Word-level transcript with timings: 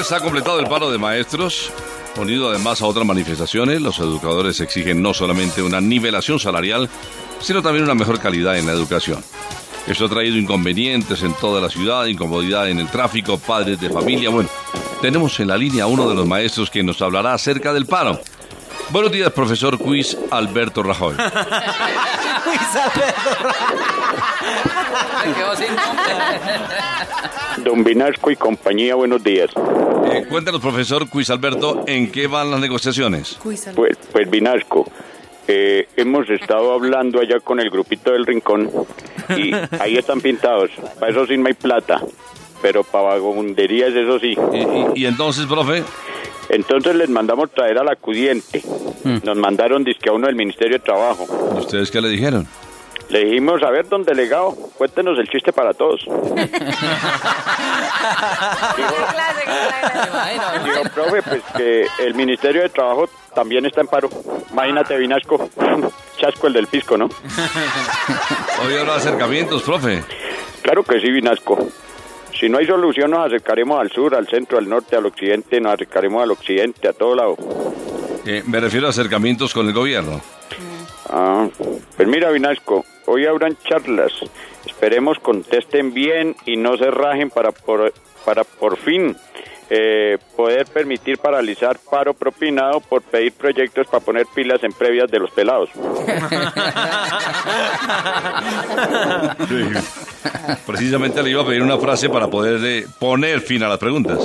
viernes 0.00 0.12
ha 0.12 0.24
completado 0.24 0.58
el 0.60 0.66
paro 0.66 0.90
de 0.90 0.96
maestros. 0.96 1.70
Unido 2.16 2.48
además 2.48 2.80
a 2.80 2.86
otras 2.86 3.04
manifestaciones, 3.04 3.82
los 3.82 3.98
educadores 3.98 4.58
exigen 4.60 5.02
no 5.02 5.12
solamente 5.12 5.62
una 5.62 5.80
nivelación 5.82 6.38
salarial, 6.38 6.88
sino 7.38 7.60
también 7.60 7.84
una 7.84 7.94
mejor 7.94 8.18
calidad 8.18 8.56
en 8.56 8.64
la 8.64 8.72
educación. 8.72 9.22
Esto 9.86 10.06
ha 10.06 10.08
traído 10.08 10.38
inconvenientes 10.38 11.22
en 11.22 11.34
toda 11.34 11.60
la 11.60 11.68
ciudad, 11.68 12.06
incomodidad 12.06 12.70
en 12.70 12.78
el 12.78 12.88
tráfico, 12.88 13.38
padres 13.38 13.78
de 13.78 13.90
familia. 13.90 14.30
Bueno, 14.30 14.48
tenemos 15.02 15.38
en 15.38 15.48
la 15.48 15.58
línea 15.58 15.84
a 15.84 15.88
uno 15.88 16.08
de 16.08 16.14
los 16.14 16.26
maestros 16.26 16.70
que 16.70 16.82
nos 16.82 17.02
hablará 17.02 17.34
acerca 17.34 17.74
del 17.74 17.84
paro. 17.84 18.20
Buenos 18.90 19.12
días, 19.12 19.30
profesor 19.32 19.78
Quiz 19.78 20.16
Alberto 20.30 20.82
Rajoy. 20.82 21.14
Luis 22.46 22.60
Alberto 22.74 23.48
Don 27.64 27.84
Vinasco 27.84 28.30
y 28.30 28.36
compañía, 28.36 28.94
buenos 28.94 29.22
días. 29.22 29.50
Eh, 30.10 30.26
cuéntanos, 30.28 30.60
profesor 30.60 31.08
Quiz 31.08 31.30
Alberto, 31.30 31.84
¿en 31.86 32.10
qué 32.10 32.26
van 32.26 32.50
las 32.50 32.60
negociaciones? 32.60 33.38
Pues, 33.42 33.68
pues 34.12 34.30
Vinasco, 34.30 34.90
eh, 35.46 35.86
hemos 35.96 36.28
estado 36.30 36.72
hablando 36.72 37.20
allá 37.20 37.38
con 37.40 37.60
el 37.60 37.70
grupito 37.70 38.12
del 38.12 38.26
Rincón 38.26 38.70
y 39.36 39.52
ahí 39.80 39.96
están 39.96 40.20
pintados. 40.20 40.70
Para 40.98 41.12
eso 41.12 41.26
sí 41.26 41.36
no 41.36 41.46
hay 41.46 41.54
plata, 41.54 42.00
pero 42.62 42.82
para 42.82 43.04
vagabunderías 43.04 43.90
eso 43.94 44.18
sí. 44.18 44.34
¿Y, 44.94 45.02
y 45.02 45.06
entonces, 45.06 45.46
profe? 45.46 45.84
Entonces 46.50 46.96
les 46.96 47.08
mandamos 47.08 47.50
traer 47.52 47.78
al 47.78 47.88
acudiente. 47.88 48.62
Nos 49.04 49.36
mandaron 49.36 49.84
disque 49.84 50.10
a 50.10 50.12
uno 50.12 50.26
del 50.26 50.34
Ministerio 50.34 50.78
de 50.78 50.84
Trabajo. 50.84 51.26
¿Y 51.54 51.58
ustedes 51.58 51.90
qué 51.90 52.00
le 52.00 52.08
dijeron? 52.08 52.46
Le 53.08 53.24
dijimos, 53.24 53.62
a 53.62 53.70
ver, 53.70 53.88
don 53.88 54.04
delegado, 54.04 54.54
cuéntenos 54.78 55.18
el 55.18 55.28
chiste 55.28 55.52
para 55.52 55.74
todos. 55.74 56.00
Digo, 60.64 60.82
profe, 60.94 61.22
pues 61.22 61.42
que 61.56 61.86
el 62.00 62.14
Ministerio 62.14 62.62
de 62.62 62.68
Trabajo 62.68 63.08
también 63.34 63.66
está 63.66 63.80
en 63.80 63.88
paro. 63.88 64.08
Imagínate, 64.52 64.96
Vinasco, 64.96 65.50
chasco 66.18 66.46
el 66.46 66.52
del 66.52 66.68
pisco, 66.68 66.96
¿no? 66.96 67.08
Hoy 68.64 68.76
habrá 68.76 68.94
acercamientos, 68.96 69.62
profe. 69.62 70.04
Claro 70.62 70.84
que 70.84 71.00
sí, 71.00 71.10
Vinasco. 71.10 71.58
Si 72.40 72.48
no 72.48 72.56
hay 72.56 72.66
solución, 72.66 73.10
nos 73.10 73.26
acercaremos 73.26 73.78
al 73.78 73.90
sur, 73.90 74.14
al 74.14 74.26
centro, 74.26 74.56
al 74.56 74.66
norte, 74.66 74.96
al 74.96 75.04
occidente, 75.04 75.60
nos 75.60 75.74
acercaremos 75.74 76.22
al 76.22 76.30
occidente, 76.30 76.88
a 76.88 76.94
todo 76.94 77.14
lado. 77.14 77.36
Eh, 78.24 78.42
me 78.46 78.58
refiero 78.60 78.86
a 78.86 78.90
acercamientos 78.90 79.52
con 79.52 79.66
el 79.66 79.74
gobierno. 79.74 80.22
Ah, 81.10 81.46
pues 81.96 82.08
mira, 82.08 82.30
Vinasco, 82.30 82.86
hoy 83.04 83.26
habrán 83.26 83.58
charlas. 83.68 84.12
Esperemos 84.64 85.18
contesten 85.18 85.92
bien 85.92 86.34
y 86.46 86.56
no 86.56 86.78
se 86.78 86.90
rajen 86.90 87.28
para 87.28 87.52
por, 87.52 87.92
para 88.24 88.44
por 88.44 88.78
fin 88.78 89.14
eh, 89.72 90.18
poder 90.36 90.66
permitir 90.66 91.18
paralizar 91.18 91.78
paro 91.88 92.12
propinado 92.12 92.80
por 92.80 93.02
pedir 93.02 93.32
proyectos 93.34 93.86
para 93.86 94.04
poner 94.04 94.26
pilas 94.34 94.64
en 94.64 94.72
previas 94.72 95.08
de 95.08 95.20
los 95.20 95.30
pelados. 95.30 95.70
Precisamente 100.66 101.22
le 101.22 101.30
iba 101.30 101.42
a 101.42 101.46
pedir 101.46 101.62
una 101.62 101.78
frase 101.78 102.08
para 102.08 102.26
poder 102.26 102.58
eh, 102.64 102.84
poner 102.98 103.38
fin 103.40 103.62
a 103.62 103.68
las 103.68 103.78
preguntas. 103.78 104.18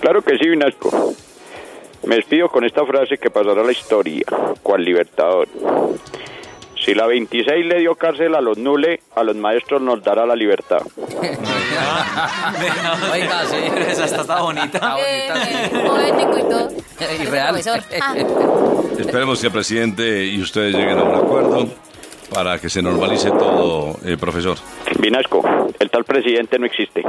Claro 0.00 0.22
que 0.22 0.38
sí, 0.38 0.48
Vinasco. 0.48 1.12
Me 2.04 2.14
despido 2.16 2.48
con 2.48 2.64
esta 2.64 2.84
frase 2.86 3.18
que 3.18 3.30
pasará 3.30 3.62
a 3.62 3.64
la 3.64 3.72
historia, 3.72 4.24
cual 4.62 4.84
libertador. 4.84 5.48
Si 6.88 6.94
la 6.94 7.06
26 7.06 7.66
le 7.66 7.80
dio 7.80 7.96
cárcel 7.96 8.34
a 8.34 8.40
los 8.40 8.56
nule, 8.56 9.02
a 9.14 9.22
los 9.22 9.36
maestros 9.36 9.82
nos 9.82 10.02
dará 10.02 10.24
la 10.24 10.34
libertad. 10.34 10.78
Oiga, 13.12 13.44
sí, 13.44 13.56
esa 13.90 14.06
está, 14.06 14.22
está 14.22 14.40
bonita. 14.40 14.96
Eh, 14.98 15.28
poético 15.70 16.38
y 16.38 16.42
todo. 16.48 16.70
Y 17.20 17.24
real. 17.26 17.60
Ah, 18.00 18.14
Esperemos 18.98 19.38
que 19.38 19.48
el 19.48 19.52
presidente 19.52 20.24
y 20.24 20.40
ustedes 20.40 20.74
lleguen 20.74 20.98
a 20.98 21.02
un 21.02 21.14
acuerdo 21.14 21.68
para 22.32 22.58
que 22.58 22.70
se 22.70 22.80
normalice 22.80 23.30
todo, 23.32 23.98
eh, 24.06 24.16
profesor. 24.16 24.56
Vinasco, 24.98 25.42
el 25.78 25.90
tal 25.90 26.04
presidente 26.04 26.58
no 26.58 26.64
existe. 26.64 27.02